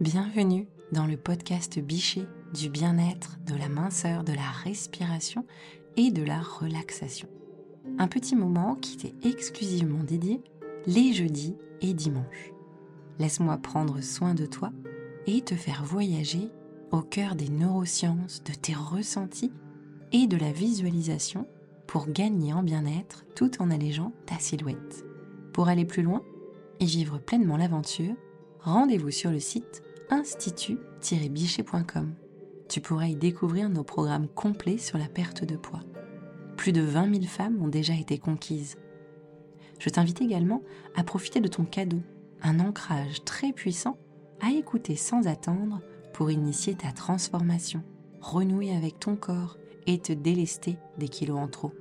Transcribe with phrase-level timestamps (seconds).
[0.00, 5.44] Bienvenue dans le podcast Bichet du bien-être, de la minceur, de la respiration
[5.96, 7.26] et de la relaxation.
[7.98, 10.40] Un petit moment qui t'est exclusivement dédié
[10.86, 12.52] les jeudis et dimanches.
[13.18, 14.70] Laisse-moi prendre soin de toi
[15.26, 16.48] et te faire voyager
[16.92, 19.52] au cœur des neurosciences, de tes ressentis
[20.12, 21.44] et de la visualisation
[21.88, 25.04] pour gagner en bien-être tout en allégeant ta silhouette.
[25.52, 26.22] Pour aller plus loin
[26.78, 28.14] et vivre pleinement l'aventure,
[28.60, 32.14] rendez-vous sur le site institut-bichet.com.
[32.68, 35.82] Tu pourras y découvrir nos programmes complets sur la perte de poids.
[36.56, 38.76] Plus de 20 000 femmes ont déjà été conquises.
[39.78, 40.62] Je t'invite également
[40.96, 42.02] à profiter de ton cadeau,
[42.42, 43.96] un ancrage très puissant
[44.40, 45.80] à écouter sans attendre
[46.12, 47.82] pour initier ta transformation,
[48.20, 49.56] renouer avec ton corps
[49.86, 51.72] et te délester des kilos en trop.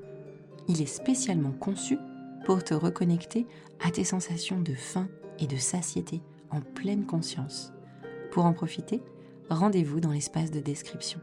[0.67, 1.98] Il est spécialement conçu
[2.45, 3.45] pour te reconnecter
[3.84, 5.08] à tes sensations de faim
[5.39, 7.73] et de satiété en pleine conscience.
[8.38, 9.02] Pour en profiter,
[9.50, 11.20] rendez-vous dans l'espace de description.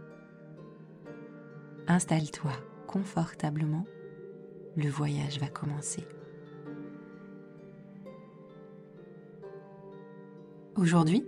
[1.87, 2.51] Installe-toi
[2.89, 3.87] confortablement,
[4.77, 6.05] le voyage va commencer.
[10.77, 11.25] Aujourd'hui,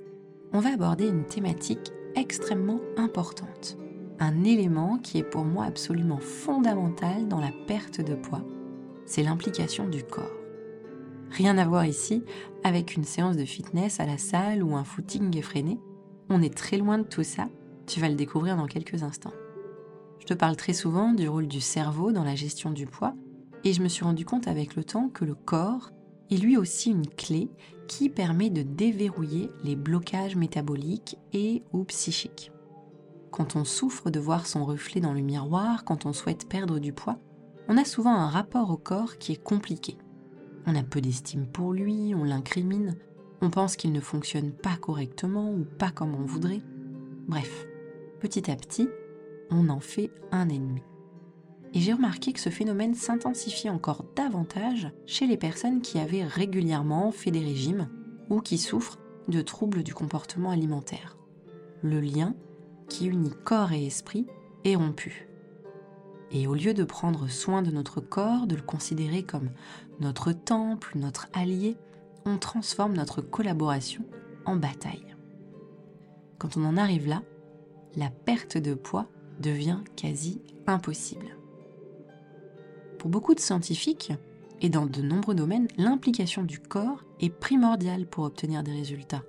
[0.52, 3.78] on va aborder une thématique extrêmement importante,
[4.18, 8.42] un élément qui est pour moi absolument fondamental dans la perte de poids,
[9.04, 10.45] c'est l'implication du corps.
[11.36, 12.24] Rien à voir ici
[12.64, 15.78] avec une séance de fitness à la salle ou un footing effréné.
[16.30, 17.50] On est très loin de tout ça,
[17.86, 19.34] tu vas le découvrir dans quelques instants.
[20.18, 23.14] Je te parle très souvent du rôle du cerveau dans la gestion du poids
[23.64, 25.90] et je me suis rendu compte avec le temps que le corps
[26.30, 27.50] est lui aussi une clé
[27.86, 32.50] qui permet de déverrouiller les blocages métaboliques et ou psychiques.
[33.30, 36.94] Quand on souffre de voir son reflet dans le miroir, quand on souhaite perdre du
[36.94, 37.18] poids,
[37.68, 39.98] on a souvent un rapport au corps qui est compliqué.
[40.66, 42.96] On a peu d'estime pour lui, on l'incrimine,
[43.40, 46.62] on pense qu'il ne fonctionne pas correctement ou pas comme on voudrait.
[47.28, 47.66] Bref,
[48.20, 48.88] petit à petit,
[49.50, 50.82] on en fait un ennemi.
[51.74, 57.12] Et j'ai remarqué que ce phénomène s'intensifie encore davantage chez les personnes qui avaient régulièrement
[57.12, 57.88] fait des régimes
[58.30, 58.98] ou qui souffrent
[59.28, 61.16] de troubles du comportement alimentaire.
[61.82, 62.34] Le lien
[62.88, 64.26] qui unit corps et esprit
[64.64, 65.28] est rompu.
[66.32, 69.50] Et au lieu de prendre soin de notre corps, de le considérer comme
[70.00, 71.76] notre temple, notre allié,
[72.24, 74.04] on transforme notre collaboration
[74.44, 75.14] en bataille.
[76.38, 77.22] Quand on en arrive là,
[77.96, 79.06] la perte de poids
[79.40, 81.36] devient quasi impossible.
[82.98, 84.12] Pour beaucoup de scientifiques,
[84.60, 89.22] et dans de nombreux domaines, l'implication du corps est primordiale pour obtenir des résultats.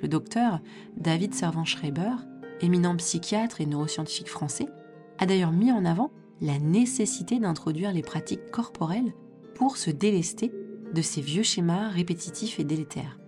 [0.00, 0.60] Le docteur
[0.96, 2.16] David Servan-Schreiber,
[2.60, 4.68] éminent psychiatre et neuroscientifique français,
[5.18, 6.10] a d'ailleurs mis en avant
[6.40, 9.14] la nécessité d'introduire les pratiques corporelles
[9.54, 10.52] pour se délester
[10.94, 13.18] de ces vieux schémas répétitifs et délétères.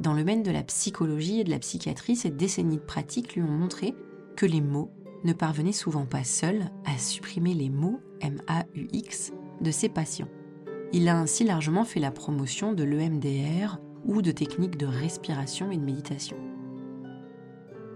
[0.00, 3.42] Dans le domaine de la psychologie et de la psychiatrie, ces décennies de pratiques lui
[3.42, 3.94] ont montré
[4.36, 4.90] que les mots
[5.24, 10.28] ne parvenaient souvent pas seuls à supprimer les mots M-A-U-X de ses patients.
[10.92, 15.76] Il a ainsi largement fait la promotion de l'EMDR ou de techniques de respiration et
[15.76, 16.36] de méditation.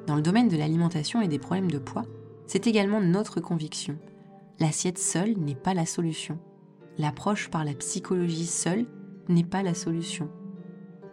[0.06, 2.06] Dans le domaine de l'alimentation et des problèmes de poids,
[2.48, 3.98] c'est également notre conviction.
[4.58, 6.38] L'assiette seule n'est pas la solution.
[6.96, 8.86] L'approche par la psychologie seule
[9.28, 10.30] n'est pas la solution.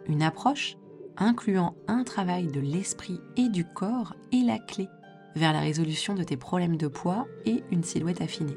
[0.06, 0.76] Une approche
[1.18, 4.88] incluant un travail de l'esprit et du corps est la clé
[5.36, 8.56] vers la résolution de tes problèmes de poids et une silhouette affinée.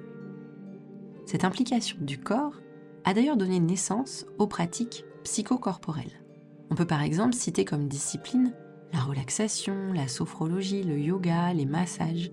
[1.25, 2.61] Cette implication du corps
[3.03, 6.23] a d'ailleurs donné naissance aux pratiques psychocorporelles.
[6.71, 8.53] On peut par exemple citer comme discipline
[8.93, 12.31] la relaxation, la sophrologie, le yoga, les massages,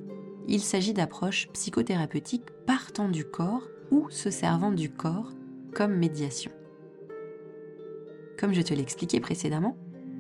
[0.48, 5.32] il s'agit d'approches psychothérapeutiques partant du corps ou se servant du corps
[5.74, 6.50] comme médiation.
[8.38, 9.76] Comme je te l'expliquais précédemment,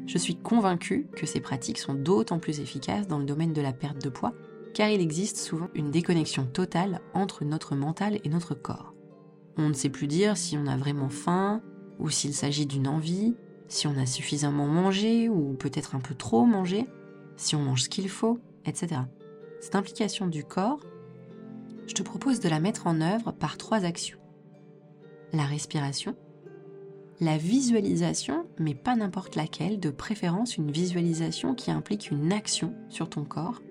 [0.06, 3.72] je suis convaincue que ces pratiques sont d'autant plus efficaces dans le domaine de la
[3.72, 4.34] perte de poids,
[4.74, 8.94] car il existe souvent une déconnexion totale entre notre mental et notre corps.
[9.56, 11.62] On ne sait plus dire si on a vraiment faim,
[11.98, 13.34] ou s'il s'agit d'une envie,
[13.68, 16.86] si on a suffisamment mangé, ou peut-être un peu trop mangé,
[17.36, 19.00] si on mange ce qu'il faut, etc
[19.60, 20.80] cette implication du corps,
[21.86, 24.18] je te propose de la mettre en œuvre par trois actions.
[25.32, 26.16] La respiration,
[27.20, 33.08] la visualisation, mais pas n'importe laquelle, de préférence une visualisation qui implique une action sur
[33.08, 33.62] ton corps,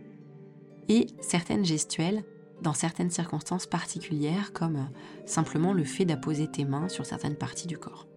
[0.88, 2.24] et certaines gestuelles
[2.62, 7.68] dans certaines circonstances particulières, comme euh, simplement le fait d'apposer tes mains sur certaines parties
[7.68, 8.08] du corps.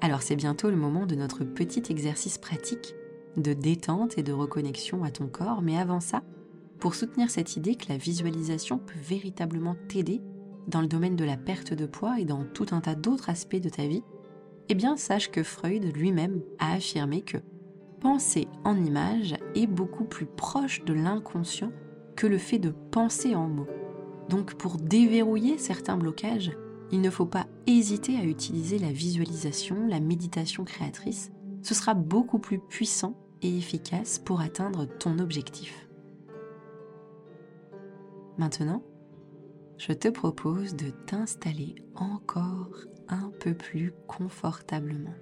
[0.00, 2.94] Alors c'est bientôt le moment de notre petit exercice pratique
[3.38, 6.22] de détente et de reconnexion à ton corps, mais avant ça,
[6.78, 10.20] pour soutenir cette idée que la visualisation peut véritablement t'aider
[10.68, 13.56] dans le domaine de la perte de poids et dans tout un tas d'autres aspects
[13.56, 14.02] de ta vie,
[14.68, 17.38] eh bien sache que Freud lui-même a affirmé que
[18.00, 21.72] penser en images est beaucoup plus proche de l'inconscient
[22.16, 23.66] que le fait de penser en mots.
[24.28, 26.52] Donc pour déverrouiller certains blocages,
[26.92, 31.30] il ne faut pas hésiter à utiliser la visualisation, la méditation créatrice.
[31.62, 35.88] Ce sera beaucoup plus puissant et efficace pour atteindre ton objectif.
[38.36, 38.82] Maintenant,
[39.78, 45.14] je te propose de t'installer encore un peu plus confortablement.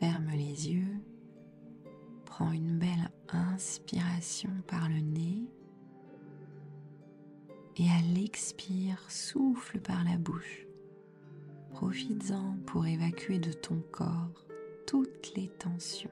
[0.00, 1.00] Ferme les yeux,
[2.24, 5.48] prends une belle inspiration par le nez
[7.78, 10.65] et à l'expire, souffle par la bouche.
[11.76, 14.46] Profites-en pour évacuer de ton corps
[14.86, 16.08] toutes les tensions.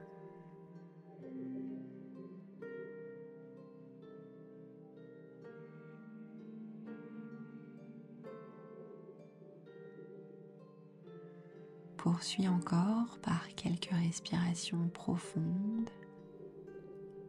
[11.97, 15.89] Poursuis encore par quelques respirations profondes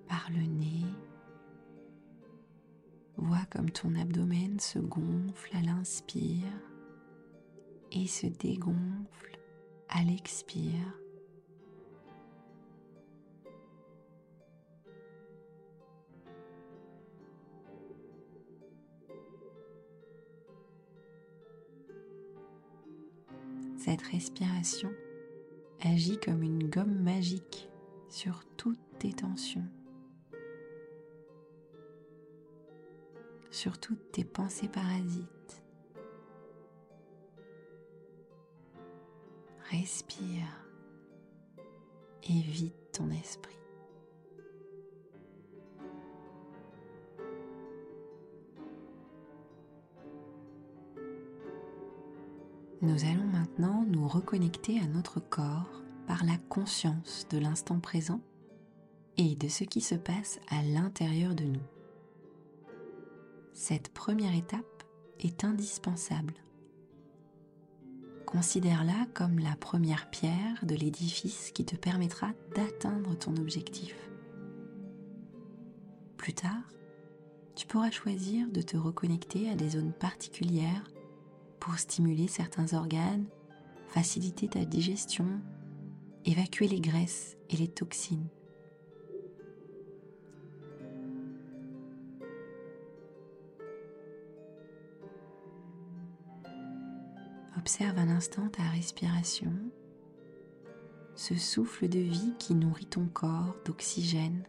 [0.08, 0.84] par le nez.
[3.16, 6.52] Vois comme ton abdomen se gonfle à l'inspire
[7.96, 9.38] et se dégonfle
[9.88, 11.00] à l'expire.
[23.78, 24.90] Cette respiration
[25.80, 27.70] agit comme une gomme magique
[28.08, 29.68] sur toutes tes tensions,
[33.50, 35.35] sur toutes tes pensées parasites.
[39.78, 40.46] Respire
[42.22, 43.58] et vide ton esprit.
[52.80, 58.22] Nous allons maintenant nous reconnecter à notre corps par la conscience de l'instant présent
[59.18, 61.66] et de ce qui se passe à l'intérieur de nous.
[63.52, 64.84] Cette première étape
[65.20, 66.32] est indispensable.
[68.36, 73.96] Considère-la comme la première pierre de l'édifice qui te permettra d'atteindre ton objectif.
[76.18, 76.68] Plus tard,
[77.54, 80.84] tu pourras choisir de te reconnecter à des zones particulières
[81.60, 83.24] pour stimuler certains organes,
[83.88, 85.40] faciliter ta digestion,
[86.26, 88.28] évacuer les graisses et les toxines.
[97.66, 99.52] Observe un instant ta respiration,
[101.16, 104.44] ce souffle de vie qui nourrit ton corps d'oxygène,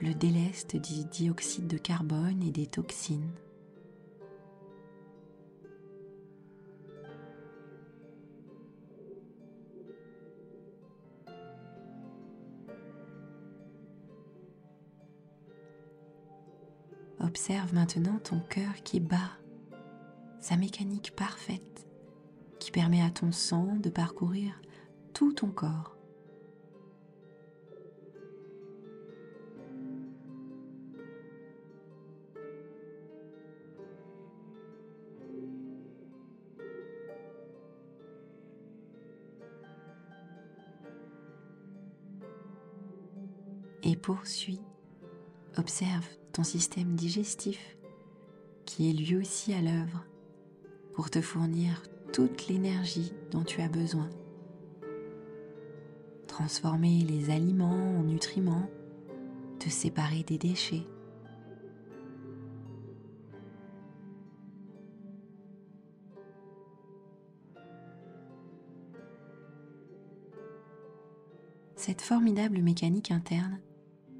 [0.00, 3.32] le déleste du dioxyde de carbone et des toxines.
[17.18, 19.41] Observe maintenant ton cœur qui bat,
[20.42, 21.86] sa mécanique parfaite
[22.58, 24.60] qui permet à ton sang de parcourir
[25.14, 25.96] tout ton corps.
[43.84, 44.60] Et poursuis,
[45.56, 47.76] observe ton système digestif
[48.64, 50.04] qui est lui aussi à l'œuvre
[50.94, 51.82] pour te fournir
[52.12, 54.08] toute l'énergie dont tu as besoin.
[56.26, 58.68] Transformer les aliments en nutriments,
[59.58, 60.86] te séparer des déchets.
[71.76, 73.58] Cette formidable mécanique interne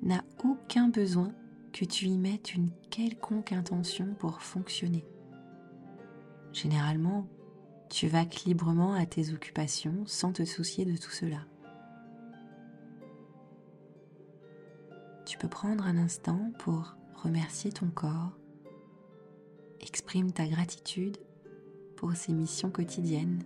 [0.03, 1.33] n'a aucun besoin
[1.73, 5.05] que tu y mettes une quelconque intention pour fonctionner.
[6.53, 7.27] Généralement,
[7.89, 11.47] tu vas librement à tes occupations sans te soucier de tout cela.
[15.27, 18.33] Tu peux prendre un instant pour remercier ton corps.
[19.81, 21.17] Exprime ta gratitude
[21.97, 23.43] pour ses missions quotidiennes.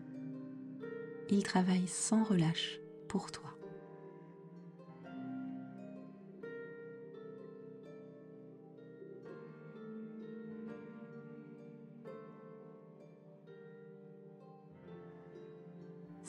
[1.29, 3.56] Il travaille sans relâche pour toi.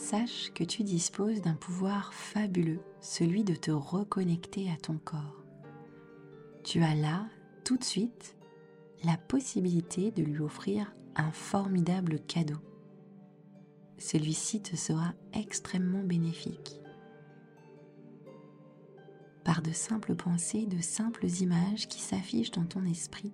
[0.07, 5.43] Sache que tu disposes d'un pouvoir fabuleux, celui de te reconnecter à ton corps.
[6.63, 7.27] Tu as là,
[7.65, 8.37] tout de suite,
[9.03, 12.55] la possibilité de lui offrir un formidable cadeau,
[13.97, 16.79] celui-ci te sera extrêmement bénéfique.
[19.43, 23.33] Par de simples pensées, de simples images qui s'affichent dans ton esprit,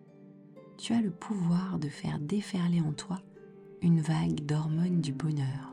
[0.79, 3.21] tu as le pouvoir de faire déferler en toi
[3.83, 5.72] une vague d'hormones du bonheur.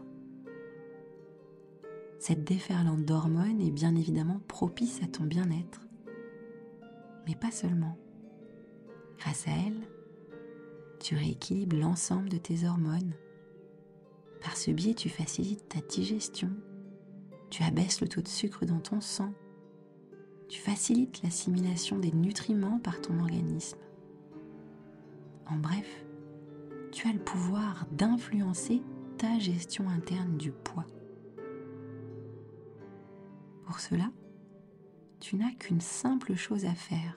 [2.21, 5.81] Cette déferlante d'hormones est bien évidemment propice à ton bien-être,
[7.27, 7.97] mais pas seulement.
[9.19, 9.89] Grâce à elle,
[11.01, 13.15] tu rééquilibres l'ensemble de tes hormones.
[14.43, 16.51] Par ce biais, tu facilites ta digestion,
[17.49, 19.33] tu abaisses le taux de sucre dans ton sang,
[20.51, 23.79] tu facilites l'assimilation des nutriments par ton organisme.
[25.47, 26.05] En bref,
[26.93, 28.83] tu as le pouvoir d'influencer
[29.17, 30.85] ta gestion interne du poids.
[33.71, 34.11] Pour cela,
[35.21, 37.17] tu n'as qu'une simple chose à faire.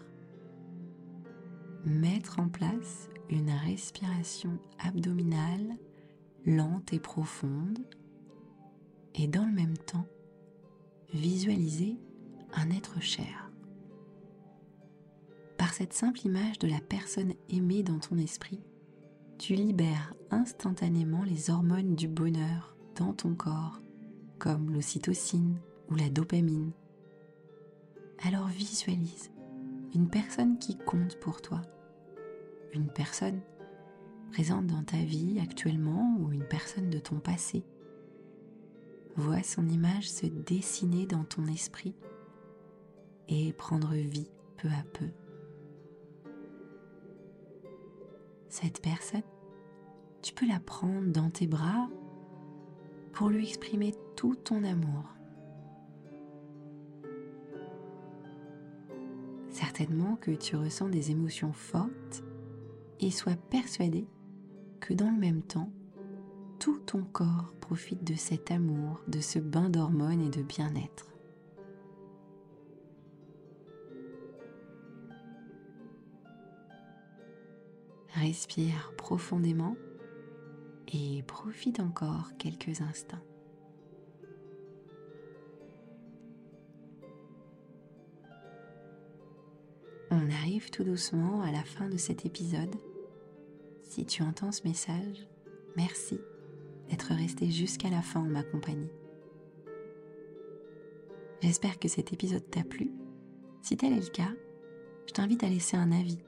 [1.84, 5.80] Mettre en place une respiration abdominale
[6.46, 7.80] lente et profonde
[9.16, 10.06] et dans le même temps
[11.12, 11.98] visualiser
[12.54, 13.50] un être cher.
[15.58, 18.62] Par cette simple image de la personne aimée dans ton esprit,
[19.40, 23.82] tu libères instantanément les hormones du bonheur dans ton corps,
[24.38, 25.58] comme l'ocytocine
[25.90, 26.72] ou la dopamine.
[28.26, 29.32] Alors visualise
[29.94, 31.62] une personne qui compte pour toi,
[32.74, 33.42] une personne
[34.32, 37.64] présente dans ta vie actuellement ou une personne de ton passé.
[39.16, 41.96] Vois son image se dessiner dans ton esprit
[43.28, 45.10] et prendre vie peu à peu.
[48.50, 49.24] Cette personne,
[50.22, 51.90] tu peux la prendre dans tes bras
[53.12, 55.06] pour lui exprimer tout ton amour.
[59.54, 62.24] Certainement que tu ressens des émotions fortes
[63.00, 64.08] et sois persuadé
[64.80, 65.72] que dans le même temps,
[66.58, 71.06] tout ton corps profite de cet amour, de ce bain d'hormones et de bien-être.
[78.16, 79.76] Respire profondément
[80.92, 83.22] et profite encore quelques instants.
[90.24, 92.76] On arrive tout doucement à la fin de cet épisode.
[93.82, 95.28] Si tu entends ce message,
[95.76, 96.18] merci
[96.90, 98.92] d'être resté jusqu'à la fin en ma compagnie.
[101.42, 102.92] J'espère que cet épisode t'a plu.
[103.62, 104.32] Si tel est le cas,
[105.08, 106.20] je t'invite à laisser un avis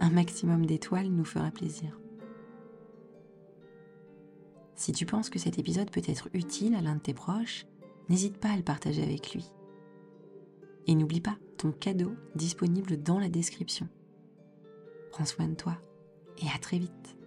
[0.00, 2.00] un maximum d'étoiles nous fera plaisir.
[4.74, 7.66] Si tu penses que cet épisode peut être utile à l'un de tes proches,
[8.08, 9.44] n'hésite pas à le partager avec lui.
[10.86, 13.86] Et n'oublie pas ton cadeau disponible dans la description.
[15.10, 15.76] Prends soin de toi
[16.38, 17.19] et à très vite.